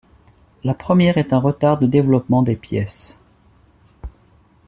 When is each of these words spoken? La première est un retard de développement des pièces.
La 0.63 0.73
première 0.73 1.19
est 1.19 1.31
un 1.31 1.37
retard 1.37 1.77
de 1.77 1.85
développement 1.85 2.41
des 2.41 2.55
pièces. 2.55 3.19